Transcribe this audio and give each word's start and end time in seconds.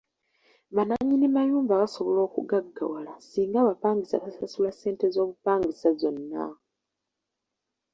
Bannannyini 0.75 1.27
mayumba 1.35 1.73
basobola 1.81 2.19
okugaggawala 2.27 3.13
singa 3.29 3.57
abapangisa 3.61 4.15
basasula 4.23 4.69
ssente 4.73 5.05
z'obupangisa 5.13 5.89
zonna. 6.01 6.45